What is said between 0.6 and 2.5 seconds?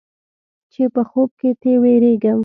چې په خوب کې تې وېرېږم.